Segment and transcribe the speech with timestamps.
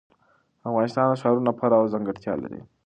[0.69, 2.61] افغانستان د ښارونو له پلوه ځانګړتیاوې لري.